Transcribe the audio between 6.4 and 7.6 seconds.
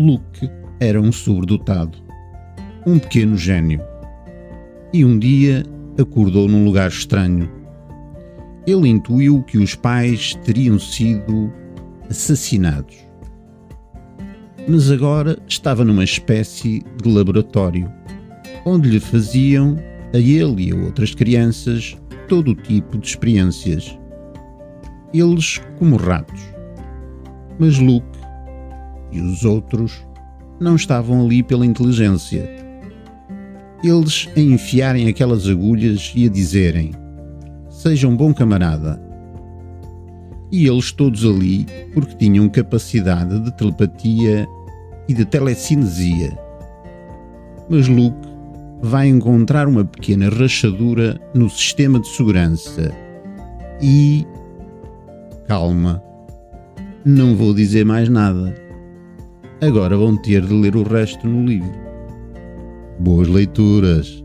num lugar estranho.